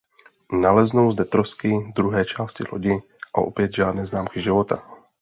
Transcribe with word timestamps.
Naleznou 0.51 1.11
zde 1.11 1.25
trosky 1.25 1.91
druhé 1.95 2.25
části 2.25 2.63
lodi 2.71 3.01
a 3.35 3.37
opět 3.41 3.75
žádné 3.75 4.05
známky 4.05 4.41
života. 4.41 4.89